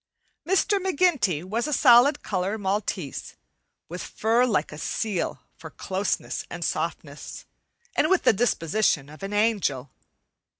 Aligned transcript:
Mr. 0.47 0.79
McGinty 0.79 1.43
was 1.43 1.67
a 1.67 1.73
solid 1.73 2.23
color 2.23 2.57
maltese, 2.57 3.35
with 3.87 4.01
fur 4.01 4.47
like 4.47 4.71
a 4.71 4.79
seal 4.79 5.41
for 5.55 5.69
closeness 5.69 6.43
and 6.49 6.65
softness, 6.65 7.45
and 7.95 8.09
with 8.09 8.23
the 8.23 8.33
disposition 8.33 9.09
of 9.09 9.21
an 9.21 9.31
angel. 9.31 9.91